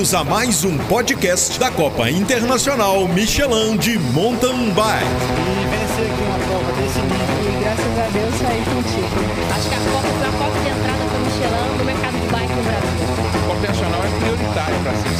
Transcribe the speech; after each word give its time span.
Bem-vindos 0.00 0.14
a 0.14 0.24
mais 0.24 0.64
um 0.64 0.78
podcast 0.88 1.60
da 1.60 1.70
Copa 1.70 2.10
Internacional 2.10 3.06
Michelin 3.06 3.76
de 3.76 3.98
Mountain 3.98 4.72
Bike. 4.72 5.04
E 5.04 5.66
vencer 5.68 6.10
aqui 6.10 6.22
uma 6.22 6.38
prova 6.38 6.72
desse 6.72 7.00
nível. 7.00 7.20
E 7.44 7.60
graças 7.60 7.98
a 7.98 8.08
Deus 8.08 8.34
saí 8.36 8.64
contigo. 8.64 9.12
Acho 9.54 9.68
que 9.68 9.74
a 9.74 9.78
Copa 9.78 10.08
foi 10.08 10.26
a 10.26 10.32
porta 10.32 10.58
de 10.58 10.68
entrada 10.70 11.04
para 11.04 11.18
o 11.18 11.20
Michelin 11.20 11.76
no 11.76 11.84
mercado 11.84 12.16
de 12.18 12.26
bike 12.32 12.54
no 12.54 12.62
Brasil. 12.62 12.96
A 13.28 13.40
Copa 13.46 13.58
Internacional 13.58 14.00
é 14.02 14.08
prioritária 14.20 14.78
para 14.82 14.94
ser 14.94 15.10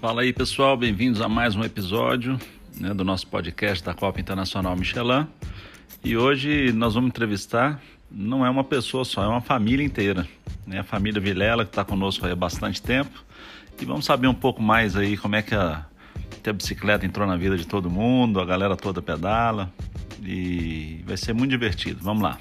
Fala 0.00 0.22
aí 0.22 0.32
pessoal, 0.32 0.76
bem-vindos 0.76 1.20
a 1.20 1.28
mais 1.28 1.54
um 1.54 1.62
episódio 1.62 2.40
né, 2.80 2.92
do 2.92 3.04
nosso 3.04 3.28
podcast 3.28 3.84
da 3.84 3.94
Copa 3.94 4.20
Internacional 4.20 4.74
Michelin. 4.74 5.28
E 6.02 6.16
hoje 6.16 6.72
nós 6.72 6.94
vamos 6.94 7.10
entrevistar, 7.10 7.80
não 8.10 8.44
é 8.44 8.50
uma 8.50 8.64
pessoa 8.64 9.04
só, 9.04 9.22
é 9.22 9.28
uma 9.28 9.40
família 9.40 9.86
inteira. 9.86 10.26
Né? 10.66 10.80
A 10.80 10.84
família 10.84 11.20
Vilela, 11.20 11.64
que 11.64 11.70
está 11.70 11.84
conosco 11.84 12.26
há 12.26 12.34
bastante 12.34 12.82
tempo. 12.82 13.24
E 13.80 13.84
vamos 13.84 14.04
saber 14.04 14.26
um 14.26 14.34
pouco 14.34 14.60
mais 14.60 14.96
aí 14.96 15.16
como 15.16 15.36
é 15.36 15.42
que 15.42 15.54
a, 15.54 15.84
que 16.42 16.50
a 16.50 16.52
bicicleta 16.52 17.06
entrou 17.06 17.26
na 17.26 17.36
vida 17.36 17.56
de 17.56 17.66
todo 17.66 17.90
mundo, 17.90 18.40
a 18.40 18.44
galera 18.44 18.76
toda 18.76 19.00
pedala. 19.00 19.72
E 20.22 21.02
vai 21.06 21.16
ser 21.16 21.32
muito 21.32 21.50
divertido. 21.50 22.02
Vamos 22.02 22.22
lá. 22.22 22.38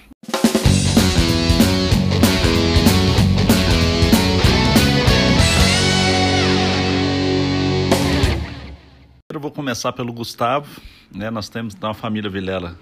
Eu 9.31 9.39
vou 9.39 9.51
começar 9.51 9.91
pelo 9.91 10.11
Gustavo. 10.13 10.81
Né? 11.13 11.29
Nós 11.29 11.49
temos 11.49 11.75
então 11.75 11.89
a 11.89 11.93
família 11.93 12.29
Vilela 12.29 12.77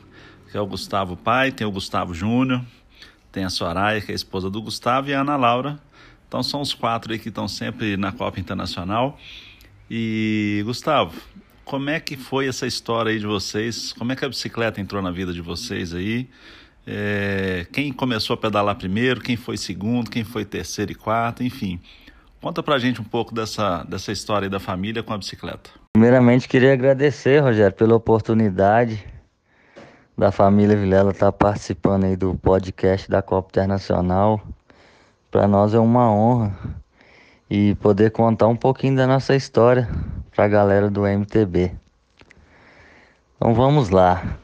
que 0.53 0.57
é 0.57 0.61
o 0.61 0.67
Gustavo 0.67 1.17
pai, 1.17 1.51
tem 1.51 1.65
o 1.65 1.71
Gustavo 1.71 2.13
Júnior, 2.13 2.61
tem 3.33 3.43
a 3.43 3.49
Soraya, 3.49 3.99
que 3.99 4.11
é 4.11 4.13
a 4.13 4.15
esposa 4.15 4.49
do 4.49 4.61
Gustavo, 4.61 5.09
e 5.09 5.13
a 5.13 5.21
Ana 5.21 5.35
Laura. 5.35 5.79
Então 6.27 6.41
são 6.43 6.61
os 6.61 6.73
quatro 6.73 7.11
aí 7.11 7.19
que 7.19 7.29
estão 7.29 7.47
sempre 7.47 7.97
na 7.97 8.11
Copa 8.11 8.39
Internacional. 8.39 9.17
E 9.89 10.61
Gustavo, 10.63 11.19
como 11.65 11.89
é 11.89 11.99
que 11.99 12.15
foi 12.15 12.47
essa 12.47 12.67
história 12.67 13.11
aí 13.11 13.19
de 13.19 13.25
vocês? 13.25 13.91
Como 13.91 14.11
é 14.11 14.15
que 14.15 14.23
a 14.23 14.29
bicicleta 14.29 14.79
entrou 14.79 15.01
na 15.01 15.11
vida 15.11 15.33
de 15.33 15.41
vocês 15.41 15.93
aí? 15.93 16.29
É, 16.85 17.65
quem 17.71 17.91
começou 17.91 18.35
a 18.35 18.37
pedalar 18.37 18.75
primeiro, 18.75 19.19
quem 19.19 19.35
foi 19.35 19.57
segundo, 19.57 20.11
quem 20.11 20.23
foi 20.23 20.45
terceiro 20.45 20.91
e 20.91 20.95
quarto, 20.95 21.43
enfim. 21.43 21.79
Conta 22.39 22.61
pra 22.61 22.77
gente 22.77 23.01
um 23.01 23.05
pouco 23.05 23.33
dessa, 23.33 23.83
dessa 23.83 24.11
história 24.11 24.49
da 24.49 24.59
família 24.59 25.01
com 25.01 25.13
a 25.13 25.17
bicicleta. 25.17 25.71
Primeiramente, 25.93 26.47
queria 26.47 26.73
agradecer, 26.73 27.39
Rogério, 27.39 27.75
pela 27.75 27.95
oportunidade 27.95 29.12
da 30.17 30.31
família 30.31 30.77
Vilela 30.77 31.13
tá 31.13 31.31
participando 31.31 32.05
aí 32.05 32.15
do 32.15 32.35
podcast 32.35 33.09
da 33.09 33.21
Copa 33.21 33.49
Internacional. 33.49 34.41
Para 35.31 35.47
nós 35.47 35.73
é 35.73 35.79
uma 35.79 36.11
honra 36.11 36.53
e 37.49 37.75
poder 37.75 38.11
contar 38.11 38.47
um 38.47 38.55
pouquinho 38.55 38.95
da 38.95 39.07
nossa 39.07 39.35
história 39.35 39.89
para 40.35 40.45
a 40.45 40.47
galera 40.47 40.89
do 40.89 41.07
MTB. 41.07 41.71
Então 43.35 43.53
vamos 43.53 43.89
lá. 43.89 44.37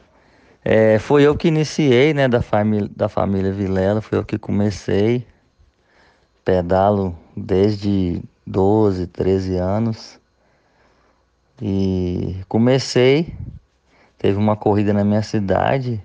É, 0.64 0.98
foi 0.98 1.22
eu 1.22 1.36
que 1.36 1.48
iniciei, 1.48 2.12
né, 2.12 2.28
da 2.28 2.42
família, 2.42 2.90
da 2.94 3.08
família 3.08 3.52
Vilela, 3.52 4.00
foi 4.00 4.18
eu 4.18 4.24
que 4.24 4.38
comecei. 4.38 5.26
Pedalo 6.44 7.16
desde 7.36 8.20
12, 8.46 9.06
13 9.06 9.56
anos. 9.56 10.20
E 11.62 12.36
comecei 12.48 13.34
Teve 14.20 14.36
uma 14.36 14.54
corrida 14.54 14.92
na 14.92 15.02
minha 15.02 15.22
cidade, 15.22 15.98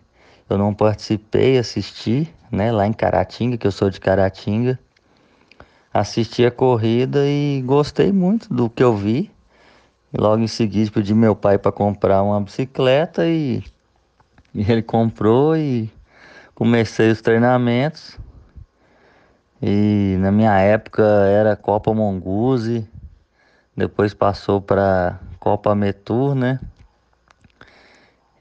eu 0.50 0.58
não 0.58 0.74
participei, 0.74 1.58
assisti, 1.58 2.34
né, 2.50 2.72
lá 2.72 2.88
em 2.88 2.94
Caratinga, 2.94 3.58
que 3.58 3.68
eu 3.68 3.72
sou 3.74 3.90
de 3.90 4.00
Caratinga. 4.00 4.80
Assisti 5.94 6.46
a 6.46 6.50
corrida 6.50 7.28
e 7.28 7.62
gostei 7.66 8.14
muito 8.14 8.54
do 8.54 8.70
que 8.70 8.82
eu 8.82 8.96
vi. 8.96 9.30
Logo 10.18 10.42
em 10.42 10.48
seguida 10.48 10.90
pedi 10.92 11.14
meu 11.14 11.36
pai 11.36 11.58
para 11.58 11.74
comprar 11.74 12.24
uma 12.24 12.40
bicicleta 12.40 13.28
e, 13.28 13.62
e 14.54 14.72
ele 14.72 14.82
comprou 14.82 15.58
e 15.58 15.92
comecei 16.54 17.12
os 17.12 17.22
treinamentos. 17.22 18.18
E 19.62 20.16
na 20.22 20.32
minha 20.32 20.58
época 20.58 21.04
era 21.04 21.54
Copa 21.58 21.94
Monguzi, 21.94 22.88
depois 23.76 24.14
passou 24.14 24.62
para 24.62 25.20
Copa 25.38 25.76
Metur, 25.76 26.34
né? 26.34 26.62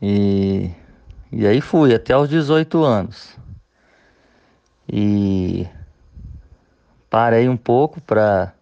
E, 0.07 0.71
e 1.33 1.47
aí 1.47 1.63
fui 1.63 1.95
até 1.95 2.15
os 2.15 2.29
18 2.29 2.85
anos. 2.85 3.39
E 4.87 5.67
parei 7.09 7.49
um 7.49 7.57
pouco 7.57 8.03
para 8.03 8.53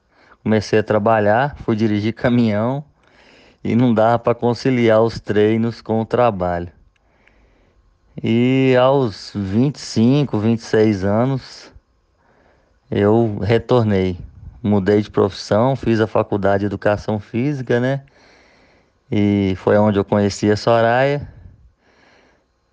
comecei 0.40 0.78
a 0.78 0.84
trabalhar, 0.84 1.56
fui 1.56 1.74
dirigir 1.74 2.14
caminhão 2.14 2.84
e 3.64 3.74
não 3.74 3.92
dava 3.92 4.20
para 4.20 4.36
conciliar 4.36 5.02
os 5.02 5.18
treinos 5.18 5.80
com 5.80 6.00
o 6.00 6.06
trabalho. 6.06 6.70
E 8.22 8.76
aos 8.80 9.32
25, 9.34 10.38
26 10.38 11.04
anos 11.04 11.72
eu 12.88 13.38
retornei, 13.40 14.16
mudei 14.62 15.02
de 15.02 15.10
profissão, 15.10 15.74
fiz 15.74 15.98
a 16.00 16.06
faculdade 16.06 16.60
de 16.60 16.66
educação 16.66 17.18
física, 17.18 17.80
né? 17.80 18.04
E 19.14 19.54
foi 19.56 19.76
onde 19.76 19.98
eu 19.98 20.04
conheci 20.06 20.50
a 20.50 20.56
Soraya. 20.56 21.28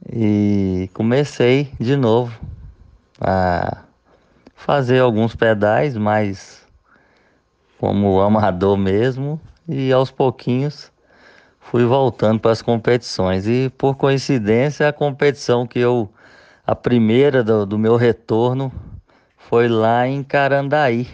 E 0.10 0.90
comecei 0.94 1.74
de 1.78 1.98
novo 1.98 2.40
a 3.20 3.84
fazer 4.56 5.00
alguns 5.00 5.36
pedais, 5.36 5.98
mas 5.98 6.66
como 7.78 8.22
amador 8.22 8.78
mesmo. 8.78 9.38
E 9.68 9.92
aos 9.92 10.12
pouquinhos 10.12 10.90
fui 11.60 11.84
voltando 11.84 12.40
para 12.40 12.52
as 12.52 12.62
competições. 12.62 13.46
E 13.46 13.70
por 13.78 13.98
coincidência, 13.98 14.88
a 14.88 14.94
competição 14.94 15.68
que 15.68 15.80
eu. 15.80 16.10
A 16.66 16.74
primeira 16.74 17.44
do, 17.44 17.66
do 17.66 17.78
meu 17.78 17.98
retorno 17.98 18.72
foi 19.36 19.68
lá 19.68 20.08
em 20.08 20.24
Carandaí, 20.24 21.08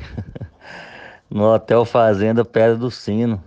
no 1.31 1.51
Hotel 1.51 1.83
Fazenda 1.83 2.45
Pedra 2.45 2.75
do 2.75 2.91
Sino. 2.91 3.41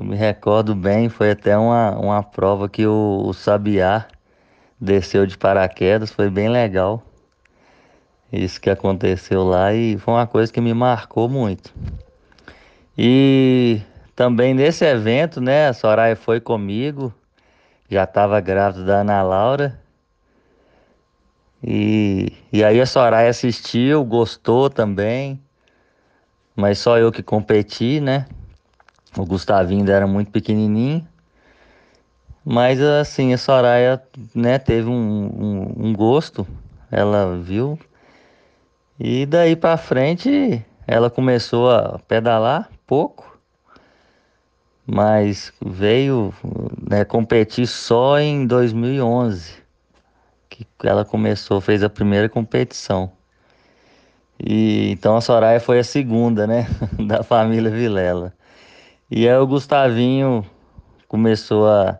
Eu 0.00 0.06
me 0.06 0.16
recordo 0.16 0.74
bem, 0.74 1.10
foi 1.10 1.32
até 1.32 1.58
uma, 1.58 1.90
uma 1.90 2.22
prova 2.22 2.70
que 2.70 2.86
o, 2.86 3.22
o 3.22 3.34
Sabiá 3.34 4.06
desceu 4.80 5.26
de 5.26 5.36
paraquedas, 5.36 6.10
foi 6.10 6.30
bem 6.30 6.48
legal. 6.48 7.02
Isso 8.32 8.58
que 8.58 8.70
aconteceu 8.70 9.44
lá 9.44 9.74
e 9.74 9.98
foi 9.98 10.14
uma 10.14 10.26
coisa 10.26 10.50
que 10.50 10.58
me 10.58 10.72
marcou 10.72 11.28
muito. 11.28 11.74
E 12.96 13.82
também 14.16 14.54
nesse 14.54 14.86
evento, 14.86 15.38
né, 15.38 15.68
a 15.68 15.74
Soraya 15.74 16.16
foi 16.16 16.40
comigo, 16.40 17.12
já 17.86 18.04
estava 18.04 18.40
grávida 18.40 18.86
da 18.86 19.00
Ana 19.02 19.22
Laura. 19.22 19.78
E, 21.62 22.32
e 22.50 22.64
aí 22.64 22.80
a 22.80 22.86
Soraya 22.86 23.28
assistiu, 23.28 24.02
gostou 24.02 24.70
também, 24.70 25.38
mas 26.56 26.78
só 26.78 26.96
eu 26.96 27.12
que 27.12 27.22
competi, 27.22 28.00
né? 28.00 28.24
O 29.16 29.24
Gustavinho 29.24 29.80
ainda 29.80 29.92
era 29.92 30.06
muito 30.06 30.30
pequenininho. 30.30 31.06
Mas 32.44 32.80
assim, 32.80 33.32
a 33.32 33.38
Soraya 33.38 34.02
né, 34.34 34.58
teve 34.58 34.88
um, 34.88 34.92
um, 34.92 35.88
um 35.88 35.92
gosto, 35.92 36.46
ela 36.90 37.36
viu. 37.36 37.78
E 38.98 39.26
daí 39.26 39.56
para 39.56 39.76
frente 39.76 40.64
ela 40.86 41.08
começou 41.08 41.70
a 41.70 41.98
pedalar 42.00 42.68
pouco, 42.86 43.38
mas 44.86 45.52
veio 45.64 46.34
né, 46.88 47.04
competir 47.04 47.66
só 47.66 48.18
em 48.18 48.44
2011, 48.46 49.52
que 50.48 50.66
ela 50.82 51.04
começou, 51.04 51.60
fez 51.60 51.84
a 51.84 51.88
primeira 51.88 52.28
competição. 52.28 53.12
E 54.38 54.90
então 54.90 55.16
a 55.16 55.20
Soraya 55.20 55.60
foi 55.60 55.78
a 55.78 55.84
segunda, 55.84 56.46
né, 56.46 56.66
da 57.06 57.22
família 57.22 57.70
Vilela. 57.70 58.32
E 59.12 59.28
aí 59.28 59.36
o 59.36 59.46
Gustavinho 59.46 60.46
começou 61.08 61.68
a, 61.68 61.98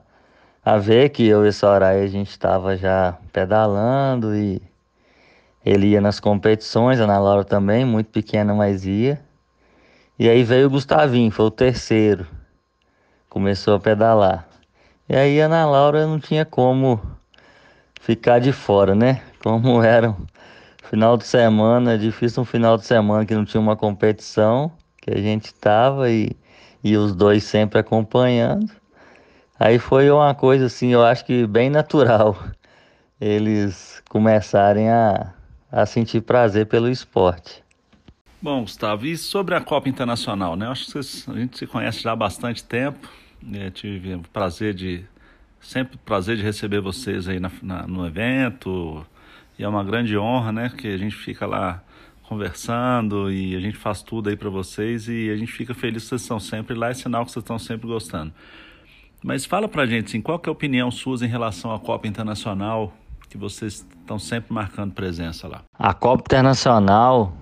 a 0.65 0.79
ver 0.79 1.09
que 1.09 1.27
eu 1.27 1.45
e 1.45 1.49
a 1.49 1.53
Soraya 1.53 2.05
a 2.05 2.07
gente 2.07 2.31
estava 2.31 2.77
já 2.77 3.19
pedalando 3.33 4.37
e 4.37 4.62
ele 5.67 5.89
ia 5.89 6.01
nas 6.01 6.21
competições, 6.21 7.01
a 7.01 7.05
Ana 7.05 7.19
Laura 7.19 7.45
também, 7.45 7.85
muito 7.85 8.12
pequena, 8.12 8.55
mas 8.55 8.87
ia. 8.87 9.21
E 10.17 10.29
aí 10.29 10.45
veio 10.45 10.69
o 10.69 10.71
Gustavinho, 10.71 11.33
foi 11.33 11.47
o 11.47 11.51
terceiro. 11.51 12.29
Começou 13.29 13.75
a 13.75 13.81
pedalar. 13.81 14.49
E 15.09 15.17
aí 15.17 15.43
a 15.43 15.47
Ana 15.47 15.67
Laura 15.67 16.06
não 16.06 16.21
tinha 16.21 16.45
como 16.45 17.01
ficar 18.01 18.39
de 18.39 18.53
fora, 18.53 18.95
né? 18.95 19.21
Como 19.43 19.83
era 19.83 20.11
um 20.11 20.27
final 20.85 21.17
de 21.17 21.27
semana, 21.27 21.99
difícil 21.99 22.45
um 22.45 22.47
final 22.47 22.77
de 22.77 22.87
semana 22.87 23.27
que 23.27 23.35
não 23.35 23.45
tinha 23.45 23.61
uma 23.61 23.75
competição, 23.75 24.71
que 25.03 25.11
a 25.11 25.21
gente 25.21 25.53
tava 25.53 26.09
e 26.09 26.37
e 26.82 26.97
os 26.97 27.15
dois 27.15 27.44
sempre 27.44 27.79
acompanhando. 27.79 28.71
Aí 29.59 29.79
foi 29.79 30.11
uma 30.11 30.35
coisa 30.35 30.67
assim, 30.67 30.88
eu 30.88 31.05
acho 31.05 31.25
que 31.25 31.47
bem 31.47 31.69
natural 31.69 32.37
eles 33.21 34.03
começarem 34.09 34.88
a, 34.88 35.35
a 35.71 35.85
sentir 35.85 36.23
prazer 36.23 36.67
pelo 36.67 36.88
esporte. 36.88 37.62
Bom, 38.43 38.62
Gustavo, 38.62 39.05
e 39.05 39.19
sobre 39.19 39.55
a 39.55 39.61
Copa 39.61 39.88
Internacional, 39.88 40.56
né? 40.56 40.67
Acho 40.67 40.93
que 40.93 40.99
a 40.99 41.35
gente 41.35 41.59
se 41.59 41.67
conhece 41.67 42.00
já 42.00 42.12
há 42.12 42.17
bastante 42.17 42.65
tempo. 42.65 43.06
Né? 43.43 43.71
Tive 43.71 44.15
o 44.15 44.21
prazer 44.32 44.73
de 44.73 45.05
sempre 45.61 45.99
prazer 45.99 46.38
de 46.38 46.43
receber 46.43 46.81
vocês 46.81 47.29
aí 47.29 47.38
na, 47.38 47.50
na, 47.62 47.87
no 47.87 48.06
evento 48.06 49.06
e 49.59 49.62
é 49.62 49.69
uma 49.69 49.85
grande 49.85 50.17
honra, 50.17 50.53
né? 50.53 50.73
Que 50.75 50.88
a 50.88 50.97
gente 50.97 51.15
fica 51.15 51.47
lá 51.47 51.82
conversando 52.31 53.29
e 53.29 53.56
a 53.56 53.61
gente 53.61 53.77
faz 53.77 54.03
tudo 54.03 54.29
aí 54.29 54.37
para 54.37 54.49
vocês 54.49 55.09
e 55.09 55.29
a 55.31 55.37
gente 55.37 55.50
fica 55.50 55.75
feliz 55.75 56.05
que 56.05 56.11
vocês 56.11 56.23
estão 56.23 56.38
sempre 56.38 56.77
lá, 56.77 56.91
é 56.91 56.94
sinal 56.94 57.25
que 57.27 57.32
vocês 57.32 57.43
estão 57.43 57.59
sempre 57.59 57.88
gostando. 57.88 58.32
Mas 59.21 59.44
fala 59.44 59.67
pra 59.67 59.85
gente, 59.85 60.06
assim, 60.06 60.23
qual 60.23 60.38
que 60.38 60.49
é 60.49 60.50
a 60.50 60.53
opinião 60.53 60.93
sua 60.93 61.17
em 61.25 61.29
relação 61.29 61.75
à 61.75 61.81
Copa 61.81 62.06
Internacional, 62.06 62.93
que 63.29 63.37
vocês 63.37 63.85
estão 63.99 64.17
sempre 64.17 64.55
marcando 64.55 64.93
presença 64.93 65.49
lá? 65.49 65.62
A 65.77 65.93
Copa 65.93 66.23
Internacional 66.25 67.37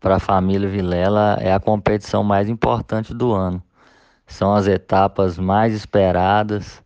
para 0.00 0.16
a 0.16 0.18
família 0.18 0.70
Vilela 0.70 1.36
é 1.38 1.52
a 1.52 1.60
competição 1.60 2.24
mais 2.24 2.48
importante 2.48 3.12
do 3.12 3.34
ano. 3.34 3.62
São 4.26 4.54
as 4.54 4.66
etapas 4.66 5.38
mais 5.38 5.74
esperadas 5.74 6.82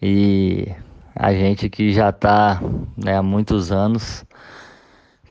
e 0.00 0.66
a 1.14 1.32
gente 1.32 1.70
que 1.70 1.92
já 1.92 2.08
está 2.08 2.60
né, 2.96 3.16
há 3.16 3.22
muitos 3.22 3.70
anos 3.70 4.24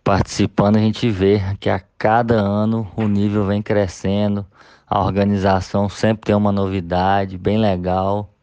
participando, 0.04 0.78
a 0.78 0.80
gente 0.80 1.10
vê 1.10 1.42
que 1.60 1.70
a 1.70 1.80
cada 1.98 2.36
ano 2.36 2.92
o 2.96 3.08
nível 3.08 3.46
vem 3.46 3.62
crescendo, 3.62 4.46
a 4.88 5.00
organização 5.00 5.88
sempre 5.88 6.26
tem 6.26 6.36
uma 6.36 6.52
novidade 6.52 7.38
bem 7.38 7.58
legal 7.58 8.34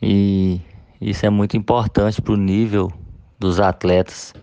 e 0.00 0.60
isso 1.00 1.26
é 1.26 1.30
muito 1.30 1.56
importante 1.56 2.22
para 2.22 2.32
o 2.32 2.36
nível 2.36 2.92
dos 3.38 3.60
atletas 3.60 4.34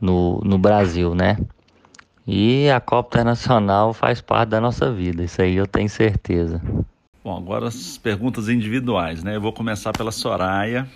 no, 0.00 0.40
no 0.40 0.58
Brasil, 0.58 1.14
né? 1.14 1.38
E 2.26 2.70
a 2.70 2.80
Copa 2.80 3.16
Internacional 3.16 3.92
faz 3.92 4.20
parte 4.20 4.50
da 4.50 4.60
nossa 4.60 4.92
vida, 4.92 5.22
isso 5.22 5.40
aí 5.42 5.56
eu 5.56 5.66
tenho 5.66 5.88
certeza. 5.88 6.60
Bom, 7.22 7.36
agora 7.36 7.68
as 7.68 7.98
perguntas 7.98 8.48
individuais, 8.48 9.22
né? 9.22 9.36
Eu 9.36 9.40
vou 9.40 9.52
começar 9.52 9.92
pela 9.92 10.10
Soraya. 10.10 10.88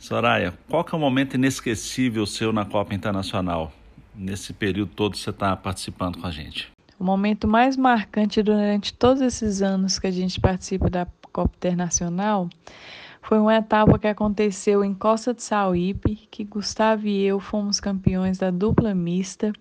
Soraya, 0.00 0.54
qual 0.66 0.82
que 0.82 0.94
é 0.94 0.98
o 0.98 1.00
momento 1.00 1.34
inesquecível 1.34 2.24
seu 2.24 2.54
na 2.54 2.64
Copa 2.64 2.94
Internacional? 2.94 3.70
Nesse 4.14 4.54
período 4.54 4.92
todo 4.96 5.14
você 5.14 5.28
está 5.28 5.54
participando 5.54 6.18
com 6.18 6.26
a 6.26 6.30
gente. 6.30 6.72
O 6.98 7.04
momento 7.04 7.46
mais 7.46 7.76
marcante 7.76 8.42
durante 8.42 8.94
todos 8.94 9.20
esses 9.20 9.60
anos 9.60 9.98
que 9.98 10.06
a 10.06 10.10
gente 10.10 10.40
participa 10.40 10.88
da 10.88 11.06
Copa 11.30 11.54
Internacional 11.54 12.48
foi 13.20 13.38
uma 13.38 13.54
etapa 13.54 13.98
que 13.98 14.06
aconteceu 14.06 14.82
em 14.82 14.94
Costa 14.94 15.34
de 15.34 15.42
Sauípe, 15.42 16.26
que 16.30 16.44
Gustavo 16.44 17.06
e 17.06 17.22
eu 17.22 17.38
fomos 17.38 17.78
campeões 17.78 18.38
da 18.38 18.50
dupla 18.50 18.94
mista 18.94 19.52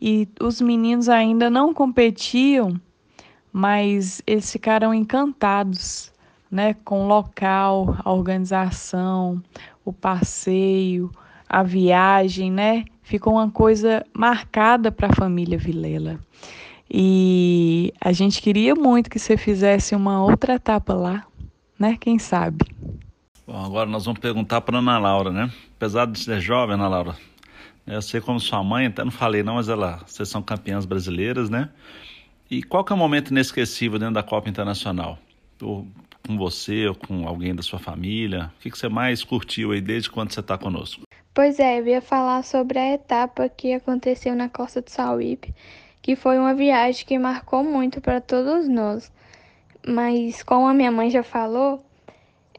e 0.00 0.26
os 0.40 0.62
meninos 0.62 1.10
ainda 1.10 1.50
não 1.50 1.74
competiam, 1.74 2.80
mas 3.52 4.22
eles 4.26 4.50
ficaram 4.50 4.94
encantados, 4.94 6.09
né, 6.50 6.74
com 6.84 7.04
o 7.04 7.06
local, 7.06 7.96
a 8.04 8.12
organização, 8.12 9.42
o 9.84 9.92
passeio, 9.92 11.10
a 11.48 11.62
viagem, 11.62 12.50
né? 12.50 12.84
Ficou 13.02 13.34
uma 13.34 13.50
coisa 13.50 14.04
marcada 14.12 14.90
para 14.90 15.08
a 15.08 15.14
família 15.14 15.58
Vilela. 15.58 16.18
E 16.90 17.92
a 18.00 18.12
gente 18.12 18.42
queria 18.42 18.74
muito 18.74 19.08
que 19.08 19.18
você 19.18 19.36
fizesse 19.36 19.94
uma 19.94 20.24
outra 20.24 20.54
etapa 20.54 20.92
lá, 20.92 21.24
né? 21.78 21.96
Quem 22.00 22.18
sabe? 22.18 22.64
Bom, 23.46 23.64
agora 23.64 23.88
nós 23.88 24.04
vamos 24.04 24.20
perguntar 24.20 24.60
para 24.60 24.78
Ana 24.78 24.98
Laura, 24.98 25.30
né? 25.30 25.50
Apesar 25.76 26.06
de 26.06 26.18
ser 26.18 26.40
jovem, 26.40 26.74
Ana 26.74 26.88
Laura, 26.88 27.16
eu 27.86 28.02
sei 28.02 28.20
como 28.20 28.38
sua 28.38 28.62
mãe, 28.62 28.86
até 28.86 29.04
não 29.04 29.10
falei 29.10 29.42
não, 29.42 29.54
mas 29.54 29.68
ela, 29.68 30.00
vocês 30.06 30.28
são 30.28 30.42
campeãs 30.42 30.84
brasileiras, 30.84 31.48
né? 31.48 31.68
E 32.50 32.62
qual 32.62 32.84
que 32.84 32.92
é 32.92 32.94
o 32.96 32.98
momento 32.98 33.30
inesquecível 33.30 33.98
dentro 33.98 34.14
da 34.14 34.22
Copa 34.22 34.48
Internacional? 34.48 35.18
Com 36.26 36.36
você 36.36 36.86
ou 36.86 36.94
com 36.94 37.26
alguém 37.26 37.54
da 37.54 37.62
sua 37.62 37.78
família? 37.78 38.52
O 38.58 38.62
que, 38.62 38.70
você 38.70 38.88
mais 38.88 39.24
curtiu 39.24 39.72
aí 39.72 39.80
desde 39.80 40.10
quando 40.10 40.32
você 40.32 40.40
está 40.40 40.56
conosco? 40.56 41.02
Pois 41.32 41.58
é, 41.58 41.78
eu 41.78 41.86
ia 41.86 42.02
falar 42.02 42.42
sobre 42.42 42.78
a 42.78 42.92
etapa 42.92 43.48
que 43.48 43.72
aconteceu 43.72 44.34
na 44.34 44.48
Costa 44.48 44.82
do 44.82 44.90
Sauípe, 44.90 45.54
que 46.02 46.16
foi 46.16 46.38
uma 46.38 46.54
viagem 46.54 47.06
que 47.06 47.18
marcou 47.18 47.62
muito 47.64 48.00
para 48.00 48.20
todos 48.20 48.68
nós. 48.68 49.10
Mas 49.86 50.42
como 50.42 50.66
a 50.66 50.74
minha 50.74 50.90
mãe 50.90 51.10
já 51.10 51.22
falou, 51.22 51.82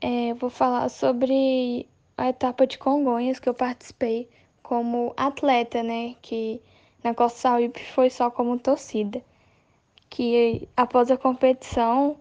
é, 0.01 0.33
vou 0.33 0.49
falar 0.49 0.89
sobre 0.89 1.87
a 2.17 2.29
etapa 2.29 2.65
de 2.65 2.77
Congonhas 2.77 3.39
que 3.39 3.47
eu 3.47 3.53
participei 3.53 4.29
como 4.63 5.13
atleta, 5.17 5.83
né? 5.83 6.15
Que 6.21 6.61
na 7.03 7.13
Costa 7.13 7.39
Sauípe 7.39 7.83
foi 7.93 8.09
só 8.09 8.31
como 8.31 8.57
torcida. 8.57 9.21
Que 10.09 10.67
após 10.75 11.11
a 11.11 11.17
competição, 11.17 12.17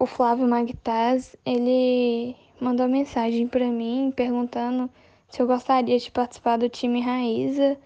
o 0.00 0.06
Flávio 0.06 0.48
Magtaz, 0.48 1.36
ele 1.44 2.34
mandou 2.58 2.88
mensagem 2.88 3.46
para 3.46 3.66
mim 3.66 4.10
perguntando 4.16 4.88
se 5.28 5.42
eu 5.42 5.46
gostaria 5.46 5.98
de 5.98 6.10
participar 6.10 6.56
do 6.56 6.70
time 6.70 7.02
Raíza. 7.02 7.76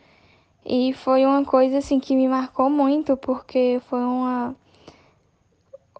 E 0.64 0.94
foi 0.94 1.26
uma 1.26 1.44
coisa 1.44 1.78
assim 1.78 1.98
que 1.98 2.14
me 2.14 2.28
marcou 2.28 2.70
muito, 2.70 3.16
porque 3.16 3.82
foi 3.90 3.98
uma 3.98 4.54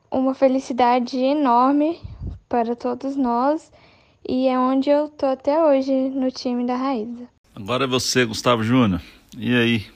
uma 0.08 0.32
felicidade 0.32 1.18
enorme 1.18 2.00
para 2.48 2.76
todos 2.76 3.16
nós 3.16 3.72
e 4.26 4.46
é 4.46 4.56
onde 4.56 4.88
eu 4.88 5.08
tô 5.08 5.26
até 5.26 5.60
hoje 5.60 5.92
no 6.10 6.30
time 6.30 6.64
da 6.64 6.76
Raíza. 6.76 7.28
Agora 7.52 7.84
é 7.84 7.88
você, 7.88 8.24
Gustavo 8.24 8.62
Júnior. 8.62 9.02
E 9.36 9.52
aí? 9.52 9.86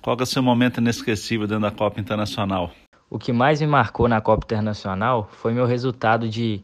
Qual 0.00 0.16
é 0.18 0.22
o 0.22 0.26
seu 0.26 0.42
momento 0.42 0.78
inesquecível 0.80 1.46
dentro 1.46 1.62
da 1.62 1.70
Copa 1.70 2.00
Internacional? 2.00 2.72
O 3.10 3.18
que 3.18 3.32
mais 3.32 3.60
me 3.60 3.66
marcou 3.66 4.06
na 4.06 4.20
Copa 4.20 4.44
Internacional 4.44 5.28
foi 5.32 5.54
meu 5.54 5.64
resultado 5.64 6.28
de 6.28 6.62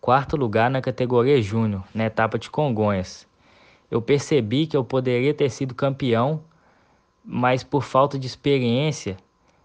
quarto 0.00 0.36
lugar 0.36 0.70
na 0.70 0.80
categoria 0.80 1.42
Júnior, 1.42 1.82
na 1.92 2.04
etapa 2.04 2.38
de 2.38 2.48
Congonhas. 2.48 3.26
Eu 3.90 4.00
percebi 4.00 4.68
que 4.68 4.76
eu 4.76 4.84
poderia 4.84 5.34
ter 5.34 5.50
sido 5.50 5.74
campeão, 5.74 6.42
mas 7.24 7.64
por 7.64 7.82
falta 7.82 8.16
de 8.16 8.26
experiência, 8.26 9.16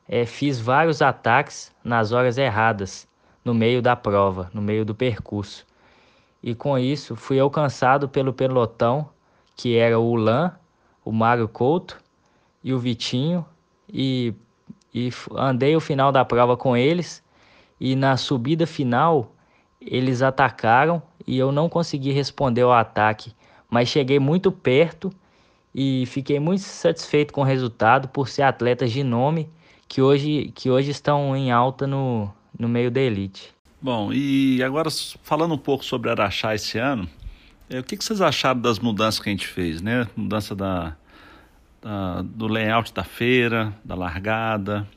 é, 0.10 0.26
fiz 0.26 0.60
vários 0.60 1.00
ataques 1.00 1.72
nas 1.84 2.12
horas 2.12 2.40
erradas, 2.40 3.08
no 3.44 3.54
meio 3.54 3.80
da 3.80 3.96
prova, 3.96 4.50
no 4.52 4.64
meio 4.64 4.84
do 4.84 4.96
percurso. 4.96 5.64
E 6.42 6.56
com 6.56 6.78
isso, 6.78 7.16
fui 7.16 7.40
alcançado 7.40 8.10
pelo 8.10 8.34
pelotão 8.34 9.10
que 9.56 9.78
era 9.78 10.00
o 10.00 10.16
Lan, 10.16 10.52
o 11.04 11.12
Mário 11.12 11.48
Couto 11.48 11.98
e 12.64 12.74
o 12.74 12.80
Vitinho, 12.80 13.46
e, 13.88 14.34
e 14.96 15.12
andei 15.36 15.76
o 15.76 15.82
final 15.82 16.10
da 16.10 16.24
prova 16.24 16.56
com 16.56 16.78
eles, 16.78 17.22
e 17.78 17.98
na 17.98 18.16
subida 18.16 18.66
final 18.66 19.36
eles 19.82 20.22
atacaram 20.22 21.04
e 21.28 21.38
eu 21.38 21.52
não 21.52 21.68
consegui 21.68 22.14
responder 22.14 22.62
ao 22.62 22.72
ataque, 22.72 23.34
mas 23.70 23.90
cheguei 23.90 24.20
muito 24.20 24.54
perto 24.54 25.12
e 25.74 26.06
fiquei 26.06 26.40
muito 26.40 26.62
satisfeito 26.62 27.34
com 27.34 27.42
o 27.42 27.44
resultado 27.44 28.08
por 28.08 28.30
ser 28.30 28.44
atletas 28.44 28.90
de 28.90 29.04
nome 29.04 29.50
que 29.86 30.02
hoje, 30.02 30.54
que 30.56 30.70
hoje 30.70 30.92
estão 30.92 31.36
em 31.36 31.52
alta 31.52 31.86
no, 31.86 32.32
no 32.58 32.70
meio 32.70 32.90
da 32.90 33.02
elite. 33.02 33.54
Bom, 33.82 34.14
e 34.14 34.64
agora 34.64 34.90
falando 35.22 35.54
um 35.54 35.58
pouco 35.58 35.84
sobre 35.84 36.10
Araxá 36.10 36.56
esse 36.56 36.78
ano, 36.78 37.08
é, 37.70 37.80
o 37.80 37.84
que, 37.84 37.98
que 37.98 38.06
vocês 38.06 38.22
acharam 38.22 38.62
das 38.62 38.80
mudanças 38.80 39.20
que 39.20 39.28
a 39.28 39.32
gente 39.34 39.46
fez, 39.46 39.82
né? 39.82 40.08
Mudança 40.16 40.56
da, 40.56 40.96
da 41.86 42.24
do 42.24 42.48
layout 42.48 42.92
da 42.92 43.04
feira, 43.04 43.72
da 43.84 43.94
largada, 43.94 44.88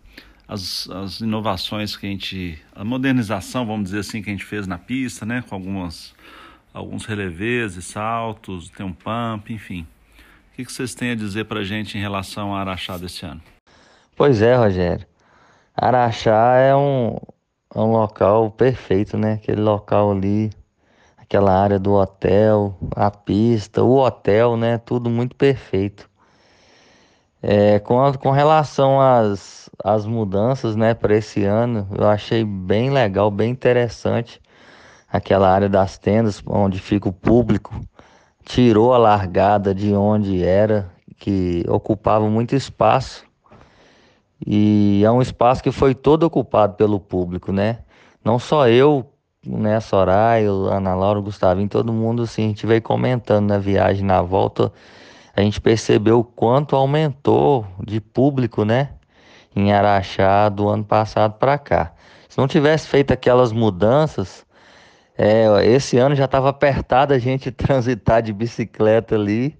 as, 0.48 0.88
as 0.88 1.20
inovações 1.20 1.94
que 1.94 2.06
a 2.06 2.08
gente, 2.08 2.58
a 2.74 2.82
modernização, 2.82 3.66
vamos 3.66 3.84
dizer 3.84 3.98
assim, 3.98 4.22
que 4.22 4.30
a 4.30 4.32
gente 4.32 4.44
fez 4.44 4.66
na 4.66 4.78
pista, 4.78 5.26
né? 5.26 5.44
Com 5.46 5.54
algumas, 5.54 6.14
alguns 6.72 7.04
releves, 7.04 7.84
saltos, 7.84 8.70
tem 8.70 8.86
um 8.86 8.94
pump, 8.94 9.52
enfim. 9.52 9.86
O 10.52 10.56
que, 10.56 10.64
que 10.64 10.72
vocês 10.72 10.94
têm 10.94 11.10
a 11.10 11.14
dizer 11.14 11.44
para 11.44 11.60
a 11.60 11.64
gente 11.64 11.98
em 11.98 12.00
relação 12.00 12.54
a 12.54 12.60
Araxá 12.60 12.96
desse 12.96 13.26
ano? 13.26 13.42
Pois 14.16 14.40
é, 14.40 14.56
Rogério. 14.56 15.06
Araxá 15.76 16.56
é 16.56 16.74
um, 16.74 17.16
é 17.74 17.78
um 17.78 17.92
local 17.92 18.50
perfeito, 18.50 19.18
né? 19.18 19.34
Aquele 19.34 19.60
local 19.60 20.12
ali 20.12 20.50
aquela 21.18 21.52
área 21.52 21.78
do 21.78 21.92
hotel, 21.92 22.74
a 22.96 23.10
pista, 23.10 23.82
o 23.82 23.98
hotel, 23.98 24.56
né? 24.56 24.78
Tudo 24.78 25.10
muito 25.10 25.36
perfeito. 25.36 26.08
É, 27.42 27.78
com, 27.78 28.02
a, 28.02 28.12
com 28.16 28.30
relação 28.30 29.00
às, 29.00 29.70
às 29.82 30.04
mudanças, 30.04 30.74
né, 30.74 30.94
para 30.94 31.16
esse 31.16 31.44
ano, 31.44 31.86
eu 31.96 32.08
achei 32.08 32.44
bem 32.44 32.90
legal, 32.90 33.30
bem 33.30 33.50
interessante 33.50 34.40
aquela 35.10 35.48
área 35.50 35.68
das 35.68 35.98
tendas 35.98 36.42
onde 36.46 36.80
fica 36.80 37.08
o 37.08 37.12
público. 37.12 37.80
Tirou 38.44 38.92
a 38.92 38.98
largada 38.98 39.74
de 39.74 39.94
onde 39.94 40.42
era, 40.42 40.90
que 41.16 41.64
ocupava 41.68 42.28
muito 42.28 42.54
espaço. 42.54 43.24
E 44.46 45.02
é 45.04 45.10
um 45.10 45.20
espaço 45.20 45.62
que 45.62 45.72
foi 45.72 45.94
todo 45.94 46.24
ocupado 46.24 46.74
pelo 46.74 47.00
público, 47.00 47.52
né? 47.52 47.80
Não 48.24 48.38
só 48.38 48.68
eu 48.68 49.06
né, 49.46 49.80
Soraya, 49.80 50.50
Ana 50.50 50.94
Laura, 50.94 51.20
Gustavinho, 51.20 51.68
todo 51.68 51.92
mundo 51.92 52.22
assim, 52.22 52.44
a 52.44 52.48
gente 52.48 52.66
veio 52.66 52.82
comentando 52.82 53.48
na 53.48 53.58
viagem, 53.58 54.04
na 54.04 54.20
volta, 54.20 54.72
a 55.38 55.40
gente 55.40 55.60
percebeu 55.60 56.18
o 56.18 56.24
quanto 56.24 56.74
aumentou 56.74 57.64
de 57.86 58.00
público, 58.00 58.64
né? 58.64 58.90
Em 59.54 59.72
Araxá 59.72 60.48
do 60.48 60.68
ano 60.68 60.84
passado 60.84 61.34
para 61.34 61.56
cá. 61.56 61.92
Se 62.28 62.36
não 62.36 62.48
tivesse 62.48 62.88
feito 62.88 63.12
aquelas 63.12 63.52
mudanças, 63.52 64.44
é, 65.16 65.64
esse 65.64 65.96
ano 65.96 66.16
já 66.16 66.24
estava 66.24 66.48
apertado 66.48 67.14
a 67.14 67.20
gente 67.20 67.50
transitar 67.52 68.20
de 68.20 68.32
bicicleta 68.32 69.14
ali 69.14 69.56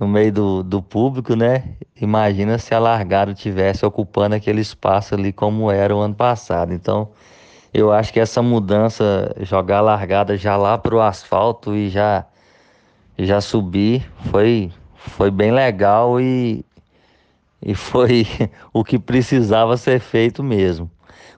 no 0.00 0.08
meio 0.08 0.32
do, 0.32 0.62
do 0.62 0.82
público, 0.82 1.36
né? 1.36 1.76
Imagina 2.00 2.56
se 2.56 2.74
a 2.74 2.78
largada 2.78 3.34
tivesse 3.34 3.84
ocupando 3.84 4.34
aquele 4.34 4.62
espaço 4.62 5.14
ali 5.14 5.30
como 5.30 5.70
era 5.70 5.94
o 5.94 6.00
ano 6.00 6.14
passado. 6.14 6.72
Então, 6.72 7.10
eu 7.72 7.92
acho 7.92 8.14
que 8.14 8.20
essa 8.20 8.40
mudança, 8.40 9.34
jogar 9.40 9.78
a 9.78 9.82
largada 9.82 10.38
já 10.38 10.56
lá 10.56 10.78
para 10.78 10.94
o 10.94 11.02
asfalto 11.02 11.76
e 11.76 11.90
já, 11.90 12.24
já 13.18 13.42
subir, 13.42 14.10
foi, 14.30 14.72
foi 15.10 15.30
bem 15.30 15.50
legal 15.52 16.20
e, 16.20 16.64
e 17.62 17.74
foi 17.74 18.26
o 18.72 18.84
que 18.84 18.98
precisava 18.98 19.76
ser 19.76 20.00
feito 20.00 20.42
mesmo. 20.42 20.90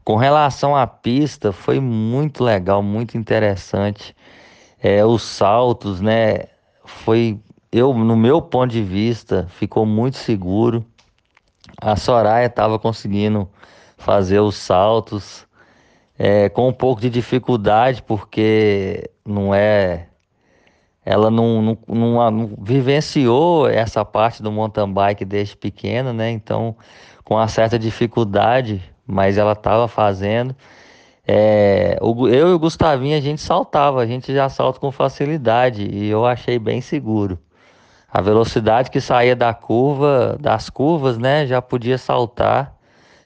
Com 0.04 0.16
relação 0.16 0.74
à 0.74 0.86
pista, 0.86 1.52
foi 1.52 1.80
muito 1.80 2.42
legal, 2.42 2.82
muito 2.82 3.18
interessante. 3.18 4.16
É, 4.80 5.04
os 5.04 5.22
saltos, 5.22 6.00
né? 6.00 6.44
Foi, 6.84 7.38
eu, 7.70 7.92
no 7.92 8.16
meu 8.16 8.40
ponto 8.40 8.70
de 8.70 8.82
vista, 8.82 9.46
ficou 9.50 9.84
muito 9.84 10.16
seguro. 10.16 10.84
A 11.80 11.94
Soraya 11.96 12.46
estava 12.46 12.78
conseguindo 12.78 13.48
fazer 13.98 14.40
os 14.40 14.56
saltos 14.56 15.46
é, 16.18 16.48
com 16.48 16.68
um 16.68 16.72
pouco 16.72 17.00
de 17.00 17.08
dificuldade, 17.08 18.02
porque 18.02 19.10
não 19.24 19.54
é. 19.54 20.07
Ela 21.10 21.30
não, 21.30 21.62
não, 21.62 21.78
não, 21.88 22.30
não 22.30 22.50
vivenciou 22.60 23.66
essa 23.66 24.04
parte 24.04 24.42
do 24.42 24.52
mountain 24.52 24.92
bike 24.92 25.24
desde 25.24 25.56
pequena, 25.56 26.12
né? 26.12 26.30
Então, 26.30 26.76
com 27.24 27.36
uma 27.36 27.48
certa 27.48 27.78
dificuldade, 27.78 28.82
mas 29.06 29.38
ela 29.38 29.52
estava 29.52 29.88
fazendo. 29.88 30.54
É, 31.26 31.96
eu 31.98 32.50
e 32.50 32.52
o 32.52 32.58
Gustavinho 32.58 33.16
a 33.16 33.22
gente 33.22 33.40
saltava, 33.40 34.02
a 34.02 34.06
gente 34.06 34.34
já 34.34 34.50
salta 34.50 34.78
com 34.78 34.92
facilidade 34.92 35.88
e 35.90 36.10
eu 36.10 36.26
achei 36.26 36.58
bem 36.58 36.82
seguro. 36.82 37.38
A 38.12 38.20
velocidade 38.20 38.90
que 38.90 39.00
saía 39.00 39.34
da 39.34 39.54
curva, 39.54 40.36
das 40.38 40.68
curvas, 40.68 41.16
né, 41.16 41.46
já 41.46 41.62
podia 41.62 41.96
saltar 41.96 42.74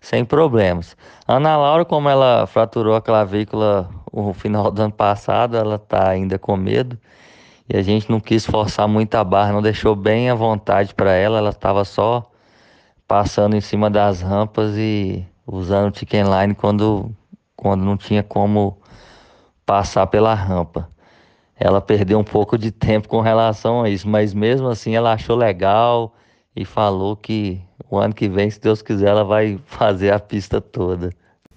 sem 0.00 0.24
problemas. 0.24 0.96
Ana 1.26 1.56
Laura, 1.56 1.84
como 1.84 2.08
ela 2.08 2.46
fraturou 2.46 2.94
a 2.94 3.02
clavícula 3.02 3.90
no 4.12 4.32
final 4.32 4.70
do 4.70 4.82
ano 4.82 4.92
passado, 4.92 5.56
ela 5.56 5.74
está 5.74 6.08
ainda 6.08 6.38
com 6.38 6.56
medo 6.56 6.96
e 7.72 7.76
a 7.78 7.80
gente 7.80 8.10
não 8.10 8.20
quis 8.20 8.44
forçar 8.44 8.86
muito 8.86 9.14
a 9.14 9.24
barra, 9.24 9.50
não 9.50 9.62
deixou 9.62 9.96
bem 9.96 10.28
à 10.28 10.34
vontade 10.34 10.94
para 10.94 11.12
ela, 11.12 11.38
ela 11.38 11.48
estava 11.48 11.86
só 11.86 12.30
passando 13.08 13.56
em 13.56 13.62
cima 13.62 13.88
das 13.88 14.20
rampas 14.20 14.76
e 14.76 15.24
usando 15.46 15.90
o 15.90 15.98
chicken 15.98 16.24
line 16.24 16.54
quando, 16.54 17.10
quando 17.56 17.82
não 17.82 17.96
tinha 17.96 18.22
como 18.22 18.78
passar 19.64 20.06
pela 20.08 20.34
rampa. 20.34 20.86
Ela 21.56 21.80
perdeu 21.80 22.18
um 22.18 22.24
pouco 22.24 22.58
de 22.58 22.70
tempo 22.70 23.08
com 23.08 23.22
relação 23.22 23.82
a 23.82 23.88
isso, 23.88 24.06
mas 24.06 24.34
mesmo 24.34 24.68
assim 24.68 24.94
ela 24.94 25.14
achou 25.14 25.34
legal 25.34 26.14
e 26.54 26.66
falou 26.66 27.16
que 27.16 27.58
o 27.88 27.96
ano 27.96 28.12
que 28.12 28.28
vem, 28.28 28.50
se 28.50 28.60
Deus 28.60 28.82
quiser, 28.82 29.08
ela 29.08 29.24
vai 29.24 29.58
fazer 29.64 30.12
a 30.12 30.18
pista 30.18 30.60
toda. 30.60 31.10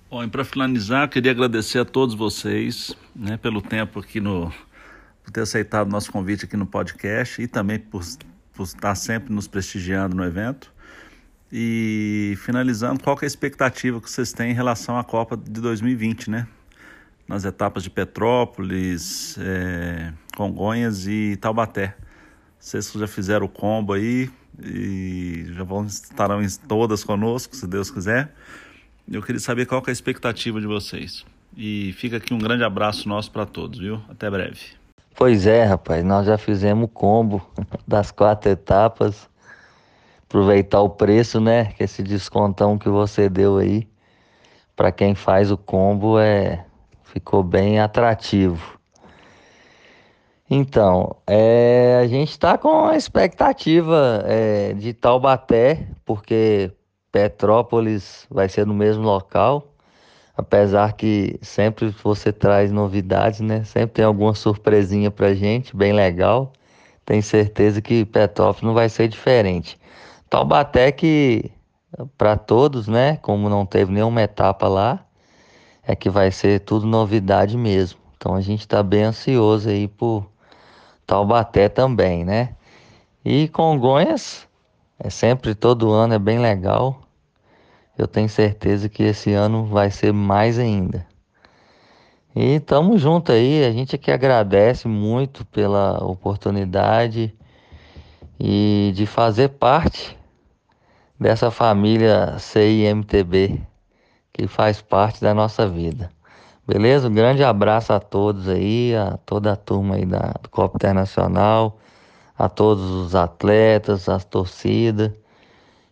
Bom, 0.10 0.24
e 0.24 0.30
para 0.30 0.46
finalizar, 0.46 1.10
queria 1.10 1.32
agradecer 1.32 1.80
a 1.80 1.84
todos 1.84 2.16
vocês 2.16 2.96
né, 3.14 3.36
pelo 3.36 3.62
tempo 3.62 4.00
aqui 4.00 4.22
no. 4.22 4.50
Por 5.26 5.32
ter 5.32 5.42
aceitado 5.42 5.88
o 5.88 5.92
nosso 5.92 6.12
convite 6.12 6.46
aqui 6.46 6.56
no 6.56 6.68
podcast 6.68 7.42
e 7.42 7.48
também 7.48 7.80
por, 7.80 8.04
por 8.54 8.64
estar 8.64 8.94
sempre 8.94 9.34
nos 9.34 9.48
prestigiando 9.48 10.16
no 10.16 10.24
evento. 10.24 10.72
E 11.52 12.36
finalizando, 12.38 13.02
qual 13.02 13.18
é 13.22 13.26
a 13.26 13.28
expectativa 13.28 14.00
que 14.00 14.10
vocês 14.10 14.32
têm 14.32 14.52
em 14.52 14.54
relação 14.54 15.00
à 15.00 15.04
Copa 15.04 15.36
de 15.36 15.60
2020, 15.62 16.30
né? 16.30 16.48
Nas 17.28 17.44
etapas 17.44 17.82
de 17.82 17.90
Petrópolis, 17.90 19.36
é, 19.40 20.14
Congonhas 20.36 21.08
e 21.08 21.36
Taubaté. 21.42 21.96
Vocês 22.60 22.92
já 22.92 23.08
fizeram 23.08 23.48
o 23.48 23.50
combo 23.50 23.94
aí 23.94 24.30
e 24.64 25.48
já 25.54 25.64
vão 25.64 25.86
estarão 25.86 26.40
todas 26.68 27.04
conosco, 27.04 27.56
se 27.56 27.66
Deus 27.66 27.90
quiser. 27.90 28.32
Eu 29.12 29.24
queria 29.24 29.40
saber 29.40 29.66
qual 29.66 29.82
é 29.88 29.90
a 29.90 29.94
expectativa 29.94 30.62
de 30.62 30.68
vocês. 30.68 31.26
E 31.58 31.94
fica 31.94 32.18
aqui 32.18 32.34
um 32.34 32.40
grande 32.40 32.64
abraço 32.64 33.08
nosso 33.10 33.32
para 33.32 33.46
todos, 33.46 33.80
viu? 33.80 34.02
Até 34.10 34.30
breve. 34.30 34.85
Pois 35.18 35.48
é, 35.48 35.64
rapaz, 35.64 36.04
nós 36.04 36.28
já 36.28 36.38
fizemos 36.38 36.86
o 36.86 36.88
combo 36.90 37.42
das 37.88 38.12
quatro 38.12 38.52
etapas 38.52 39.30
aproveitar 40.28 40.82
o 40.82 40.90
preço, 40.90 41.40
né? 41.40 41.66
Que 41.78 41.86
esse 41.86 42.04
descontão 42.04 42.78
que 42.78 42.90
você 42.90 43.30
deu 43.30 43.58
aí 43.58 43.88
para 44.76 44.92
quem 44.92 45.16
faz 45.16 45.50
o 45.50 45.58
combo 45.58 46.20
é 46.20 46.66
ficou 47.04 47.42
bem 47.42 47.80
atrativo. 47.80 48.78
Então, 50.50 51.16
é, 51.26 51.98
a 52.04 52.08
gente 52.08 52.32
está 52.32 52.58
com 52.58 52.86
a 52.86 52.98
expectativa 52.98 54.22
é, 54.26 54.74
de 54.74 54.94
Taubaté, 54.94 55.88
porque 56.04 56.72
Petrópolis 57.10 58.28
vai 58.30 58.50
ser 58.50 58.66
no 58.66 58.74
mesmo 58.74 59.04
local, 59.04 59.75
apesar 60.38 60.94
que 60.94 61.38
sempre 61.42 61.90
você 62.04 62.32
traz 62.32 62.72
novidades, 62.72 63.40
né? 63.40 63.64
Sempre 63.64 63.96
tem 63.96 64.06
alguma 64.06 64.34
surpresinha 64.34 65.10
pra 65.10 65.34
gente, 65.34 65.76
bem 65.76 65.94
legal. 65.94 66.52
Tenho 67.06 67.22
certeza 67.24 67.82
que 67.82 68.06
Petrópolis 68.06 68.64
não 68.64 68.74
vai 68.74 68.90
ser 68.90 69.08
diferente. 69.08 69.80
Taubaté 70.30 70.92
que 70.92 71.52
para 72.18 72.36
todos, 72.36 72.88
né? 72.88 73.18
Como 73.18 73.50
não 73.50 73.66
teve 73.66 73.92
nenhuma 73.92 74.22
etapa 74.22 74.68
lá, 74.68 75.06
é 75.84 75.96
que 75.96 76.10
vai 76.10 76.32
ser 76.32 76.62
tudo 76.62 76.86
novidade 76.86 77.58
mesmo. 77.58 78.00
Então 78.18 78.36
a 78.36 78.42
gente 78.42 78.62
está 78.62 78.82
bem 78.82 79.04
ansioso 79.04 79.70
aí 79.70 79.88
por 79.88 80.30
Taubaté 81.06 81.70
também, 81.70 82.26
né? 82.26 82.56
E 83.24 83.48
Congonhas 83.50 84.48
é 85.00 85.10
sempre 85.10 85.54
todo 85.54 85.92
ano 85.92 86.16
é 86.16 86.20
bem 86.20 86.40
legal. 86.40 87.05
Eu 87.98 88.08
tenho 88.08 88.28
certeza 88.28 88.90
que 88.90 89.04
esse 89.04 89.34
ano 89.34 89.66
vai 89.66 89.90
ser 89.90 90.12
mais 90.12 90.60
ainda. 90.60 91.06
E 92.36 92.60
tamo 92.60 92.98
junto 92.98 93.32
aí, 93.32 93.64
a 93.64 93.72
gente 93.72 93.96
aqui 93.96 94.12
agradece 94.12 94.88
muito 94.88 95.46
pela 95.46 96.04
oportunidade 96.04 97.34
e 98.38 98.92
de 98.94 99.06
fazer 99.06 99.50
parte 99.50 100.18
dessa 101.18 101.50
família 101.50 102.38
CIMTB 102.38 103.62
que 104.34 104.48
faz 104.48 104.82
parte 104.82 105.22
da 105.22 105.34
nossa 105.34 105.66
vida. 105.66 106.12
Beleza? 106.68 107.08
Um 107.08 107.14
grande 107.14 107.44
abraço 107.44 107.94
a 107.94 108.00
todos 108.02 108.50
aí, 108.50 108.94
a 108.94 109.18
toda 109.26 109.54
a 109.54 109.56
turma 109.56 109.96
aí 109.96 110.06
da, 110.06 110.34
do 110.42 110.50
Copa 110.50 110.76
Internacional, 110.76 111.78
a 112.38 112.50
todos 112.50 112.84
os 112.84 113.16
atletas, 113.16 114.10
as 114.10 114.26
torcidas. 114.26 115.12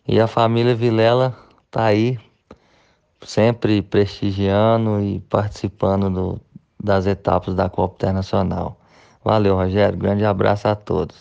E 0.06 0.20
a 0.20 0.26
família 0.26 0.74
Vilela 0.74 1.34
tá 1.74 1.86
aí 1.86 2.16
sempre 3.26 3.82
prestigiando 3.82 5.00
e 5.00 5.18
participando 5.28 6.08
do, 6.08 6.40
das 6.80 7.04
etapas 7.04 7.52
da 7.54 7.68
Copa 7.68 7.96
Internacional. 7.96 8.78
Valeu, 9.24 9.56
Rogério. 9.56 9.98
Grande 9.98 10.24
abraço 10.24 10.68
a 10.68 10.76
todos. 10.76 11.16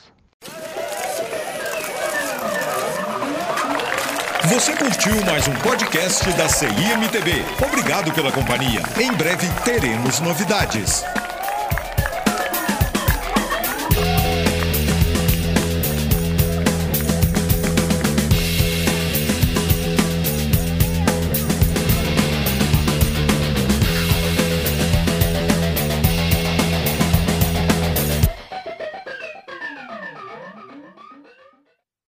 Você 4.46 4.76
curtiu 4.76 5.14
mais 5.26 5.48
um 5.48 5.56
podcast 5.56 6.32
da 6.34 6.48
CIMTB. 6.48 7.32
Obrigado 7.66 8.14
pela 8.14 8.32
companhia. 8.32 8.84
Em 9.02 9.12
breve 9.14 9.48
teremos 9.64 10.20
novidades. 10.20 11.04